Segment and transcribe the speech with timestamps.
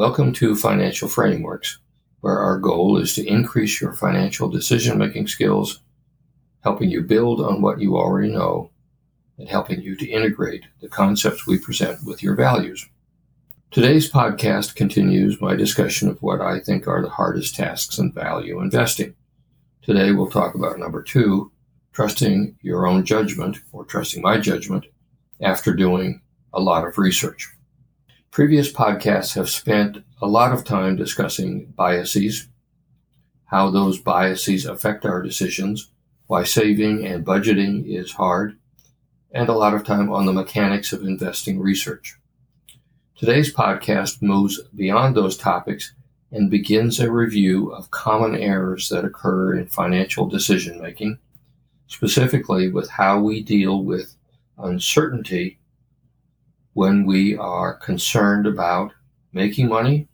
[0.00, 1.78] Welcome to Financial Frameworks,
[2.22, 5.82] where our goal is to increase your financial decision making skills,
[6.64, 8.70] helping you build on what you already know,
[9.36, 12.88] and helping you to integrate the concepts we present with your values.
[13.70, 18.62] Today's podcast continues my discussion of what I think are the hardest tasks in value
[18.62, 19.14] investing.
[19.82, 21.52] Today we'll talk about number two,
[21.92, 24.86] trusting your own judgment or trusting my judgment
[25.42, 26.22] after doing
[26.54, 27.50] a lot of research.
[28.30, 32.46] Previous podcasts have spent a lot of time discussing biases,
[33.46, 35.90] how those biases affect our decisions,
[36.28, 38.56] why saving and budgeting is hard,
[39.32, 42.20] and a lot of time on the mechanics of investing research.
[43.16, 45.92] Today's podcast moves beyond those topics
[46.30, 51.18] and begins a review of common errors that occur in financial decision making,
[51.88, 54.14] specifically with how we deal with
[54.56, 55.58] uncertainty
[56.80, 58.90] when we are concerned about
[59.34, 60.08] making money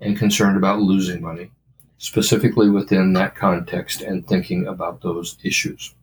[0.00, 1.50] and concerned about losing money,
[1.98, 5.96] specifically within that context and thinking about those issues.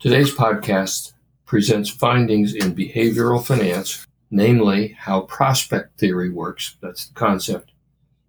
[0.00, 1.12] Today's podcast
[1.46, 7.70] presents findings in behavioral finance, namely how prospect theory works, that's the concept,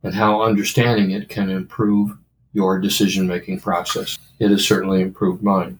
[0.03, 2.15] and how understanding it can improve
[2.53, 4.19] your decision making process.
[4.37, 5.79] It has certainly improved mine.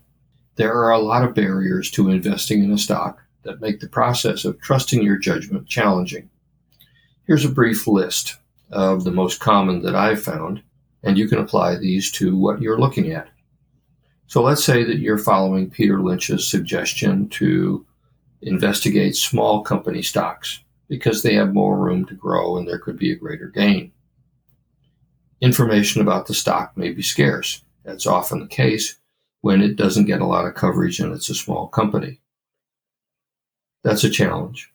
[0.56, 4.45] There are a lot of barriers to investing in a stock, that make the process
[4.45, 6.30] of trusting your judgment challenging.
[7.25, 8.38] Here's a brief list
[8.72, 10.61] of the most common that I've found,
[11.03, 13.30] and you can apply these to what you're looking at.
[14.28, 17.86] So let's say that you're following Peter Lynch's suggestion to
[18.42, 23.12] investigate small company stocks because they have more room to grow and there could be
[23.12, 23.92] a greater gain.
[25.42, 27.64] Information about the stock may be scarce.
[27.84, 28.97] That's often the case
[29.42, 32.21] when it doesn't get a lot of coverage and it's a small company.
[33.84, 34.72] That's a challenge.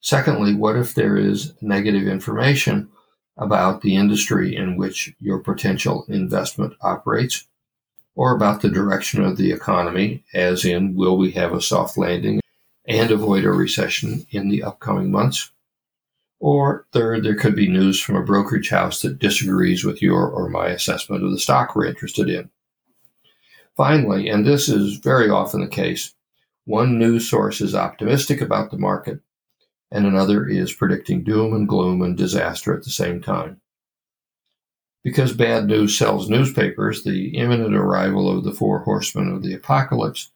[0.00, 2.88] Secondly, what if there is negative information
[3.36, 7.46] about the industry in which your potential investment operates,
[8.14, 12.40] or about the direction of the economy, as in, will we have a soft landing
[12.86, 15.50] and avoid a recession in the upcoming months?
[16.40, 20.48] Or third, there could be news from a brokerage house that disagrees with your or
[20.48, 22.50] my assessment of the stock we're interested in.
[23.76, 26.12] Finally, and this is very often the case,
[26.64, 29.20] one news source is optimistic about the market,
[29.90, 33.60] and another is predicting doom and gloom and disaster at the same time.
[35.02, 40.30] Because bad news sells newspapers, the imminent arrival of the four horsemen of the apocalypse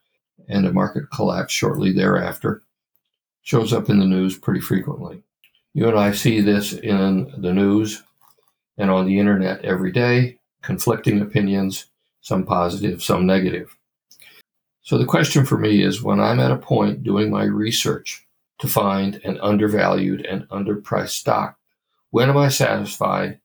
[0.49, 2.63] and a market collapse shortly thereafter
[3.43, 5.23] shows up in the news pretty frequently.
[5.73, 8.03] You and I see this in the news
[8.77, 11.87] and on the internet every day, conflicting opinions,
[12.21, 13.76] some positive, some negative.
[14.87, 18.25] So the question for me is when I'm at a point doing my research
[18.61, 21.59] to find an undervalued and underpriced stock,
[22.11, 23.41] when am I satisfied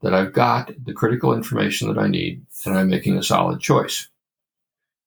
[0.00, 4.08] that I've got the critical information that I need and I'm making a solid choice?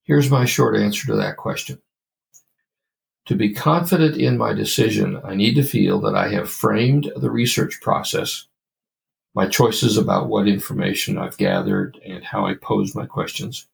[0.04, 1.82] Here's my short answer to that question.
[3.26, 7.32] To be confident in my decision, I need to feel that I have framed the
[7.32, 8.46] research process,
[9.34, 13.66] my choices about what information I've gathered and how I pose my questions,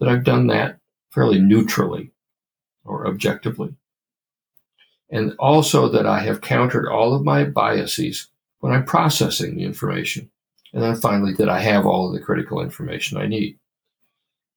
[0.00, 0.80] that I've done that
[1.12, 2.10] fairly neutrally
[2.84, 3.74] or objectively.
[5.10, 8.28] And also that I have countered all of my biases
[8.60, 10.30] when I'm processing the information.
[10.72, 13.58] And then finally, that I have all of the critical information I need.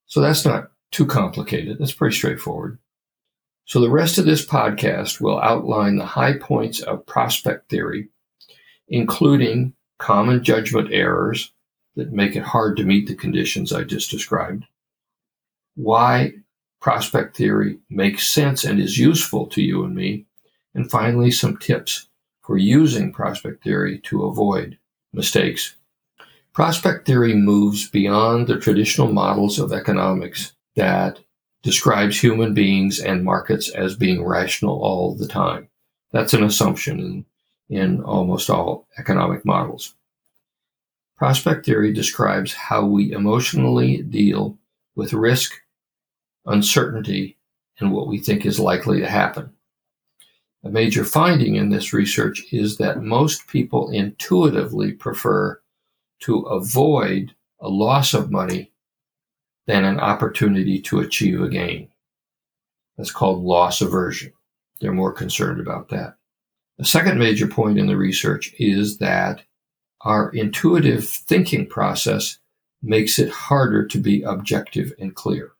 [0.07, 1.77] So that's not too complicated.
[1.77, 2.79] That's pretty straightforward.
[3.65, 8.07] So the rest of this podcast will outline the high points of prospect theory,
[8.87, 11.51] including common judgment errors
[11.95, 14.65] that make it hard to meet the conditions I just described,
[15.75, 16.33] why
[16.81, 20.25] prospect theory makes sense and is useful to you and me.
[20.73, 22.07] And finally, some tips
[22.41, 24.77] for using prospect theory to avoid
[25.13, 25.75] mistakes.
[26.53, 31.19] Prospect theory moves beyond the traditional models of economics that
[31.63, 35.67] describes human beings and markets as being rational all the time.
[36.11, 37.25] That's an assumption
[37.69, 39.95] in, in almost all economic models.
[41.17, 44.57] Prospect theory describes how we emotionally deal
[44.95, 45.53] with risk
[46.45, 47.37] uncertainty
[47.79, 49.51] and what we think is likely to happen.
[50.63, 55.61] A major finding in this research is that most people intuitively prefer
[56.21, 58.71] to avoid a loss of money
[59.67, 61.89] than an opportunity to achieve a gain.
[62.97, 64.33] That's called loss aversion.
[64.79, 66.15] They're more concerned about that.
[66.77, 69.41] The second major point in the research is that
[70.01, 72.37] our intuitive thinking process
[72.81, 75.54] makes it harder to be objective and clear.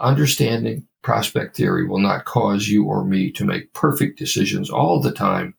[0.00, 5.12] Understanding prospect theory will not cause you or me to make perfect decisions all the
[5.12, 5.54] time,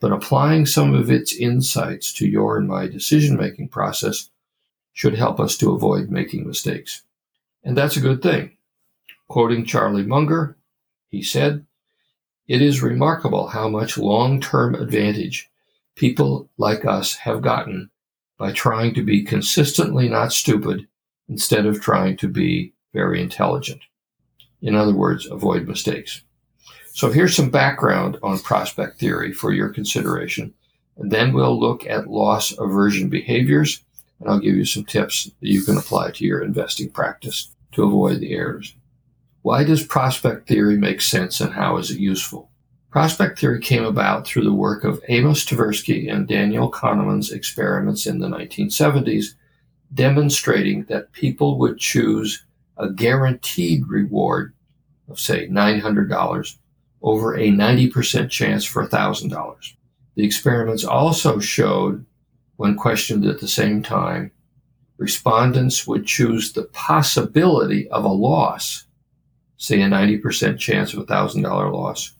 [0.00, 4.30] but applying some of its insights to your and my decision making process
[4.92, 7.02] should help us to avoid making mistakes.
[7.62, 8.56] And that's a good thing.
[9.28, 10.56] Quoting Charlie Munger,
[11.08, 11.64] he said,
[12.48, 15.48] It is remarkable how much long term advantage
[15.94, 17.90] people like us have gotten
[18.38, 20.88] by trying to be consistently not stupid
[21.28, 23.80] instead of trying to be very intelligent.
[24.60, 26.22] In other words, avoid mistakes.
[26.92, 30.52] So here's some background on prospect theory for your consideration.
[30.96, 33.84] And then we'll look at loss aversion behaviors,
[34.18, 37.84] and I'll give you some tips that you can apply to your investing practice to
[37.84, 38.74] avoid the errors.
[39.42, 42.50] Why does prospect theory make sense and how is it useful?
[42.90, 48.18] Prospect theory came about through the work of Amos Tversky and Daniel Kahneman's experiments in
[48.18, 49.34] the 1970s,
[49.94, 52.44] demonstrating that people would choose
[52.78, 54.54] a guaranteed reward
[55.08, 56.56] of, say, $900
[57.02, 59.74] over a 90% chance for $1,000.
[60.14, 62.04] The experiments also showed,
[62.56, 64.32] when questioned at the same time,
[64.96, 68.86] respondents would choose the possibility of a loss,
[69.56, 72.14] say a 90% chance of a $1,000 loss,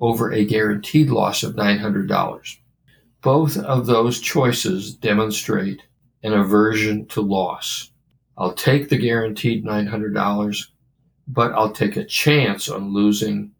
[0.00, 2.56] over a guaranteed loss of $900.
[3.22, 5.82] Both of those choices demonstrate
[6.22, 7.89] an aversion to loss.
[8.40, 10.66] I'll take the guaranteed $900,
[11.28, 13.52] but I'll take a chance on losing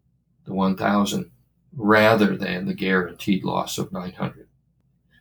[0.45, 1.29] the 1000
[1.77, 4.47] rather than the guaranteed loss of 900.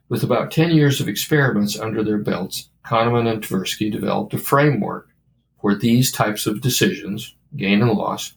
[0.09, 5.11] With about 10 years of experiments under their belts, Kahneman and Tversky developed a framework
[5.61, 8.33] for these types of decisions, gain and loss,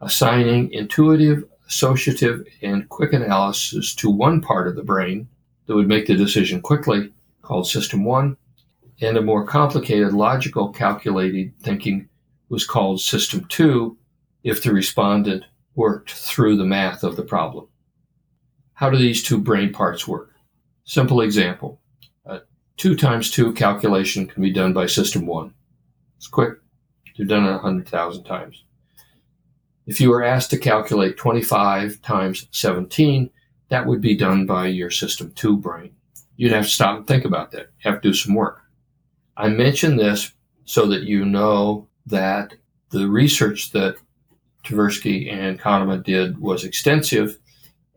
[0.00, 5.28] assigning intuitive, associative, and quick analysis to one part of the brain
[5.66, 7.12] that would make the decision quickly,
[7.42, 8.38] called System 1,
[9.00, 12.08] and a more complicated logical calculated thinking
[12.48, 13.96] was called System 2
[14.44, 15.44] if the respondent
[15.74, 17.68] worked through the math of the problem.
[18.74, 20.34] How do these two brain parts work?
[20.84, 21.80] Simple example.
[22.26, 22.40] A
[22.76, 25.54] 2 times 2 calculation can be done by system 1.
[26.16, 26.54] It's quick.
[27.14, 28.64] You've done it 100,000 times.
[29.86, 33.30] If you were asked to calculate 25 times 17,
[33.68, 35.92] that would be done by your system 2 brain.
[36.36, 37.70] You'd have to stop and think about that.
[37.78, 38.59] Have to do some work.
[39.40, 40.32] I mention this
[40.66, 42.52] so that you know that
[42.90, 43.96] the research that
[44.66, 47.38] Tversky and Kahneman did was extensive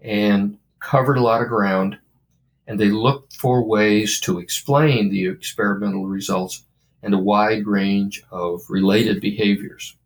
[0.02, 2.00] and covered a lot of ground.
[2.66, 6.64] And they looked for ways to explain the experimental results
[7.02, 9.98] and a wide range of related behaviors,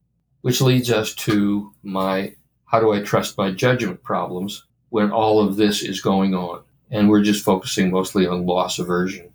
[0.42, 2.33] which leads us to my
[2.66, 6.63] how do I trust my judgment problems when all of this is going on?
[6.90, 9.31] And we're just focusing mostly on loss aversion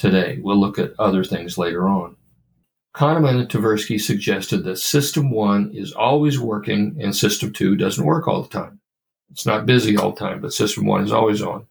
[0.00, 0.38] today.
[0.42, 2.16] We'll look at other things later on.
[2.94, 8.26] Kahneman and Tversky suggested that System 1 is always working and System 2 doesn't work
[8.26, 8.80] all the time.
[9.30, 11.66] It's not busy all the time, but System 1 is always on.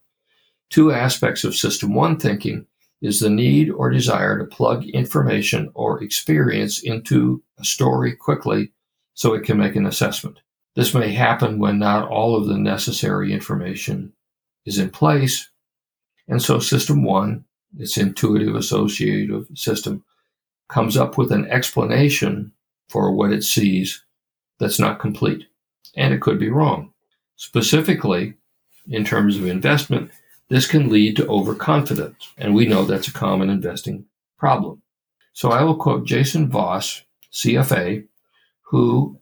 [0.70, 2.66] Two aspects of System 1 thinking
[3.02, 8.72] is the need or desire to plug information or experience into a story quickly
[9.14, 10.40] so it can make an assessment.
[10.76, 14.14] This may happen when not all of the necessary information
[14.66, 15.50] is in place.
[16.28, 17.44] And so System 1,
[17.78, 20.04] its intuitive associative system,
[20.68, 22.52] comes up with an explanation
[22.88, 24.04] for what it sees
[24.60, 25.46] that's not complete.
[25.96, 26.94] And it could be wrong.
[27.36, 28.36] Specifically,
[28.88, 30.12] in terms of investment,
[30.50, 32.30] this can lead to overconfidence.
[32.38, 34.06] And we know that's a common investing
[34.38, 34.82] problem.
[35.34, 38.06] So I will quote Jason Voss, CFA,
[38.62, 39.20] who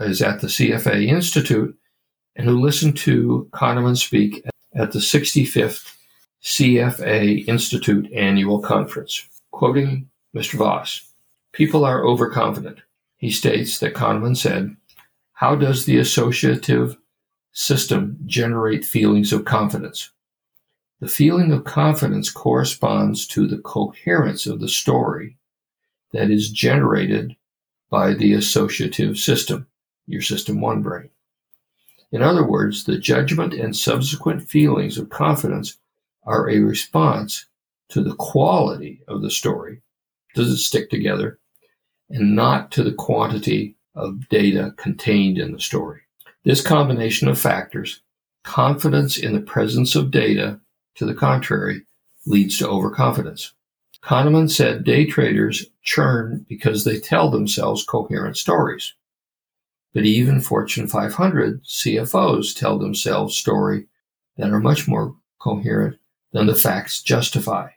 [0.00, 1.76] is at the CFA Institute
[2.36, 4.44] and who listened to Kahneman speak
[4.74, 5.94] at the 65th
[6.42, 9.26] CFA Institute annual conference.
[9.50, 10.54] Quoting Mr.
[10.54, 11.12] Voss.
[11.52, 12.80] People are overconfident.
[13.16, 14.74] He states that Kahneman said,
[15.34, 16.96] How does the associative
[17.52, 20.10] system generate feelings of confidence?
[21.00, 25.36] The feeling of confidence corresponds to the coherence of the story
[26.12, 27.36] that is generated
[27.90, 29.66] by the associative system,
[30.06, 31.10] your system one brain.
[32.12, 35.76] In other words, the judgment and subsequent feelings of confidence
[36.24, 37.46] are a response
[37.90, 39.82] to the quality of the story
[40.34, 41.38] does it stick together,
[42.08, 46.00] and not to the quantity of data contained in the story.
[46.44, 48.00] This combination of factors,
[48.44, 50.60] confidence in the presence of data,
[50.96, 51.82] to the contrary,
[52.26, 53.52] leads to overconfidence.
[54.02, 58.94] Kahneman said day traders churn because they tell themselves coherent stories.
[59.92, 63.86] But even Fortune 500 CFOs tell themselves stories
[64.36, 65.99] that are much more coherent
[66.32, 67.68] than the facts justify.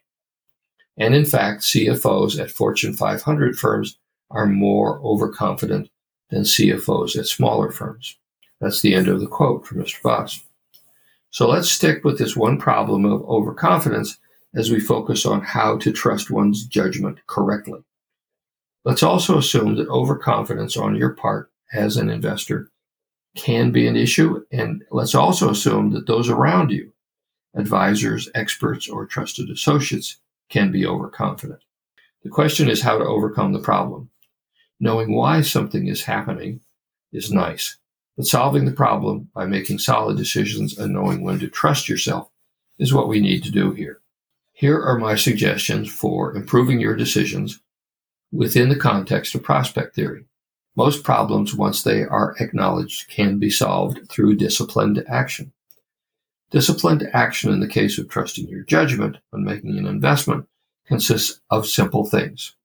[0.97, 3.97] And in fact, CFOs at Fortune 500 firms
[4.29, 5.89] are more overconfident
[6.29, 8.17] than CFOs at smaller firms.
[8.61, 10.01] That's the end of the quote from Mr.
[10.01, 10.41] Voss.
[11.31, 14.17] So let's stick with this one problem of overconfidence
[14.55, 17.83] as we focus on how to trust one's judgment correctly.
[18.85, 22.69] Let's also assume that overconfidence on your part as an investor
[23.35, 24.45] can be an issue.
[24.51, 26.92] And let's also assume that those around you,
[27.55, 30.17] advisors, experts, or trusted associates,
[30.49, 31.61] can be overconfident.
[32.23, 34.09] The question is how to overcome the problem.
[34.79, 36.61] Knowing why something is happening
[37.11, 37.77] is nice,
[38.17, 42.29] but solving the problem by making solid decisions and knowing when to trust yourself
[42.79, 44.01] is what we need to do here.
[44.51, 47.59] Here are my suggestions for improving your decisions
[48.31, 50.25] within the context of prospect theory.
[50.75, 55.51] Most problems, once they are acknowledged, can be solved through disciplined action.
[56.53, 60.47] Disciplined action in the case of trusting your judgment when making an investment
[60.85, 62.55] consists of simple things.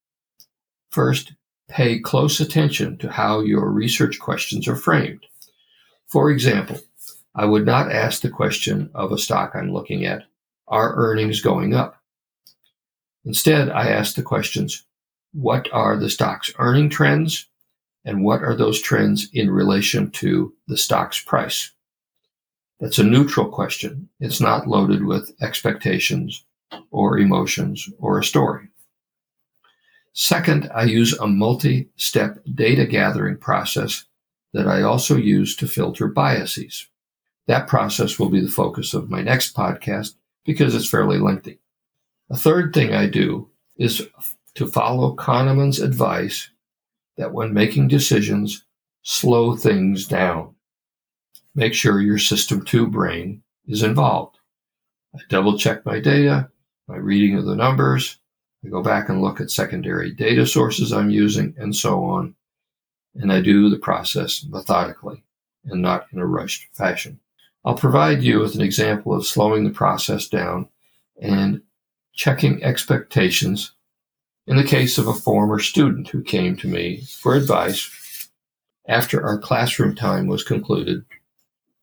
[0.91, 1.33] First,
[1.71, 5.25] pay close attention to how your research questions are framed.
[6.07, 6.79] For example,
[7.35, 10.25] I would not ask the question of a stock I'm looking at,
[10.67, 11.97] are earnings going up?
[13.25, 14.85] Instead, I ask the questions,
[15.33, 17.47] what are the stock's earning trends?
[18.05, 21.73] And what are those trends in relation to the stock's price?
[22.81, 24.09] That's a neutral question.
[24.21, 26.45] It's not loaded with expectations
[26.91, 28.69] or emotions or a story.
[30.13, 34.05] Second, I use a multi step data gathering process
[34.53, 36.87] that I also use to filter biases.
[37.47, 41.61] That process will be the focus of my next podcast because it's fairly lengthy.
[42.31, 44.07] A third thing I do is
[44.55, 46.51] to follow Kahneman's advice
[47.17, 48.65] that when making decisions,
[49.03, 50.55] slow things down.
[51.55, 54.39] Make sure your system two brain is involved.
[55.15, 56.51] I double check my data,
[56.87, 58.19] my reading of the numbers.
[58.65, 62.35] I go back and look at secondary data sources I'm using and so on.
[63.15, 65.25] And I do the process methodically
[65.65, 67.21] and not in a rushed fashion.
[67.65, 70.69] I'll provide you with an example of slowing the process down
[71.21, 71.63] and
[72.15, 73.73] checking expectations
[74.47, 78.31] in the case of a former student who came to me for advice
[78.89, 81.05] after our classroom time was concluded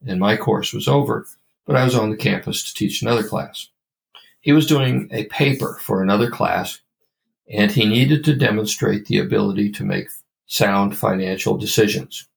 [0.05, 1.25] and my course was over,
[1.65, 3.69] but I was on the campus to teach another class.
[4.41, 6.79] He was doing a paper for another class
[7.51, 10.09] and he needed to demonstrate the ability to make
[10.47, 12.27] sound financial decisions.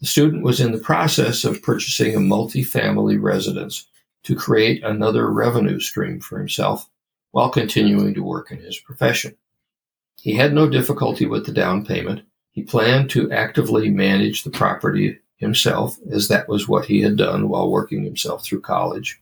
[0.00, 3.86] The student was in the process of purchasing a multifamily residence
[4.24, 6.88] to create another revenue stream for himself
[7.32, 9.36] while continuing to work in his profession.
[10.16, 12.22] He had no difficulty with the down payment.
[12.52, 17.48] He planned to actively manage the property himself, as that was what he had done
[17.48, 19.20] while working himself through college.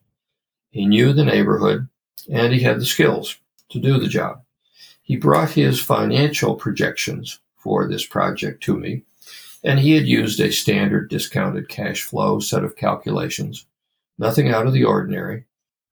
[0.71, 1.89] He knew the neighborhood
[2.31, 3.39] and he had the skills
[3.71, 4.43] to do the job.
[5.03, 9.03] He brought his financial projections for this project to me,
[9.65, 13.67] and he had used a standard discounted cash flow set of calculations,
[14.19, 15.45] nothing out of the ordinary,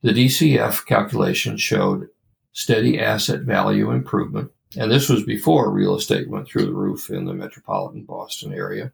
[0.02, 2.08] the DCF calculation showed
[2.52, 7.24] steady asset value improvement, and this was before real estate went through the roof in
[7.24, 8.92] the metropolitan Boston area.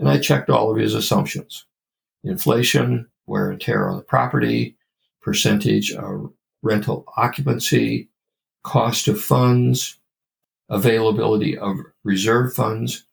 [0.00, 1.66] And I checked all of his assumptions
[2.24, 4.76] inflation, wear and tear on the property,
[5.22, 8.08] percentage of rental occupancy,
[8.64, 9.98] cost of funds,
[10.68, 13.04] availability of reserve funds,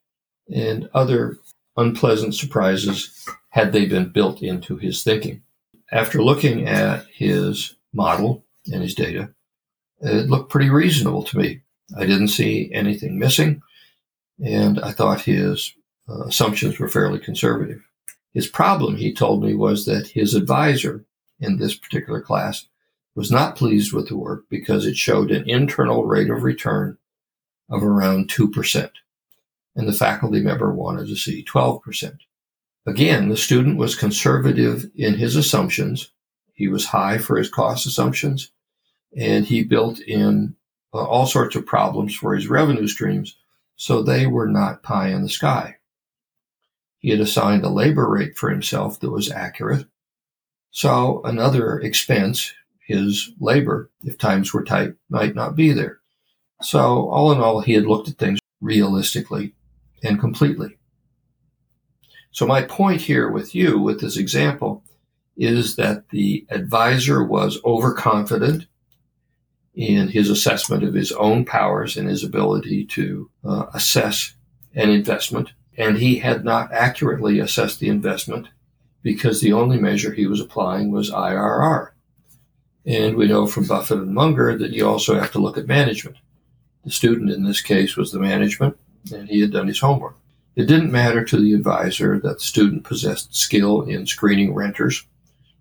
[0.53, 1.38] and other
[1.77, 5.44] unpleasant surprises had they been built into his thinking
[5.91, 9.29] after looking at his model and his data,
[10.01, 11.62] it looked pretty reasonable to me.
[11.98, 13.62] I didn't see anything missing,
[14.44, 15.74] and I thought his
[16.10, 17.82] uh, assumptions were fairly conservative.
[18.34, 21.06] His problem, he told me, was that his advisor
[21.40, 22.68] in this particular class
[23.16, 26.98] was not pleased with the work because it showed an internal rate of return
[27.70, 28.92] of around 2%,
[29.76, 32.20] and the faculty member wanted to see 12%.
[32.86, 36.12] Again, the student was conservative in his assumptions.
[36.54, 38.52] He was high for his cost assumptions,
[39.18, 40.56] and he built in
[40.94, 43.36] uh, all sorts of problems for his revenue streams,
[43.76, 45.76] so they were not pie in the sky.
[47.00, 49.86] He had assigned a labor rate for himself that was accurate.
[50.72, 56.00] So another expense, his labor, if times were tight, might not be there.
[56.62, 59.54] So all in all, he had looked at things realistically
[60.04, 60.77] and completely.
[62.32, 64.84] So my point here with you, with this example,
[65.38, 68.68] is that the advisor was overconfident
[69.75, 74.34] in his assessment of his own powers and his ability to uh, assess
[74.74, 75.54] an investment.
[75.77, 78.48] And he had not accurately assessed the investment
[79.03, 81.91] because the only measure he was applying was IRR.
[82.86, 86.17] And we know from Buffett and Munger that you also have to look at management.
[86.84, 88.77] The student in this case was the management,
[89.13, 90.15] and he had done his homework.
[90.55, 95.05] It didn't matter to the advisor that the student possessed skill in screening renters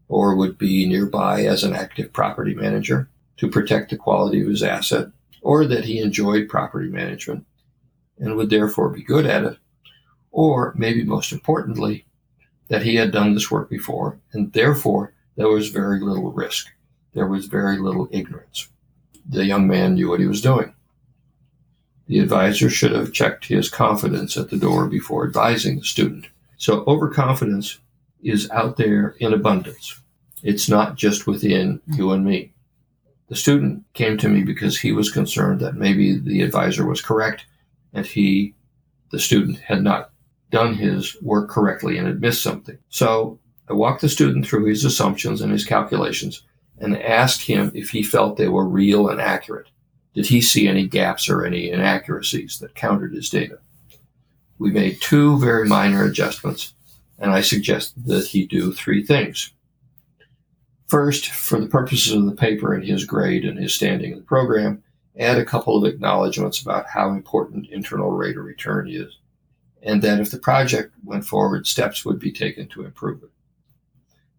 [0.08, 4.62] or would be nearby as an active property manager to protect the quality of his
[4.62, 5.08] asset,
[5.42, 7.44] or that he enjoyed property management
[8.18, 9.58] and would therefore be good at it,
[10.36, 12.04] or maybe most importantly,
[12.68, 16.68] that he had done this work before and therefore there was very little risk.
[17.14, 18.68] There was very little ignorance.
[19.26, 20.74] The young man knew what he was doing.
[22.06, 26.26] The advisor should have checked his confidence at the door before advising the student.
[26.58, 27.78] So overconfidence
[28.22, 30.02] is out there in abundance.
[30.42, 32.52] It's not just within you and me.
[33.28, 37.46] The student came to me because he was concerned that maybe the advisor was correct
[37.94, 38.54] and he,
[39.10, 40.10] the student, had not
[40.50, 42.78] done his work correctly and had missed something.
[42.88, 43.38] So
[43.68, 46.42] I walked the student through his assumptions and his calculations
[46.78, 49.68] and asked him if he felt they were real and accurate.
[50.14, 53.58] Did he see any gaps or any inaccuracies that countered his data?
[54.58, 56.74] We made two very minor adjustments,
[57.18, 59.52] and I suggested that he do three things.
[60.86, 64.24] First, for the purposes of the paper and his grade and his standing in the
[64.24, 64.82] program,
[65.18, 69.18] add a couple of acknowledgments about how important internal rate of return is,
[69.86, 73.30] and that if the project went forward, steps would be taken to improve it.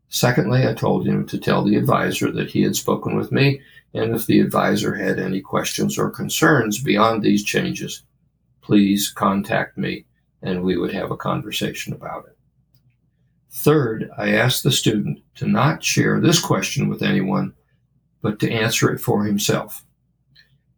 [0.10, 3.62] Secondly, I told him to tell the advisor that he had spoken with me
[3.94, 8.04] and if the advisor had any questions or concerns beyond these changes,
[8.62, 10.06] please contact me
[10.42, 12.38] and we would have a conversation about it.
[13.50, 17.54] Third, I asked the student to not share this question with anyone,
[18.22, 19.86] but to answer it for himself.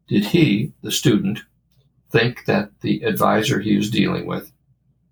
[0.07, 1.39] Did he, the student,
[2.11, 4.51] think that the advisor he was dealing with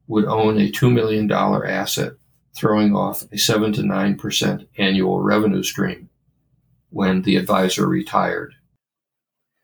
[0.07, 2.13] would own a $2 million asset,
[2.55, 6.09] throwing off a 7 to 9% annual revenue stream
[6.89, 8.53] when the advisor retired.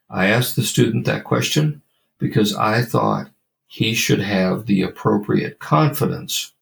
[0.09, 1.81] I asked the student that question
[2.19, 3.31] because I thought
[3.67, 6.53] he should have the appropriate confidence,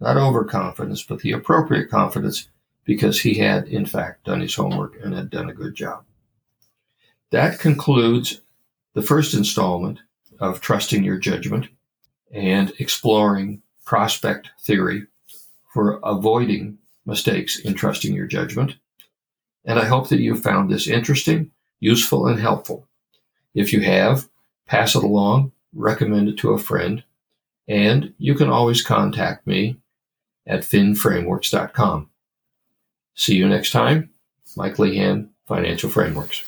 [0.00, 2.48] not overconfidence, but the appropriate confidence
[2.84, 6.04] because he had, in fact, done his homework and had done a good job.
[7.30, 8.40] That concludes
[8.94, 9.98] the first installment
[10.38, 11.68] of Trusting Your Judgment
[12.32, 15.06] and exploring prospect theory
[15.72, 18.76] for avoiding mistakes in trusting your judgment
[19.68, 22.88] and I hope that you found this interesting, useful, and helpful.
[23.54, 24.26] If you have,
[24.66, 27.04] pass it along, recommend it to a friend,
[27.68, 29.76] and you can always contact me
[30.46, 32.08] at finframeworks.com.
[33.14, 34.08] See you next time.
[34.56, 36.44] Mike Lehan, Financial Frameworks.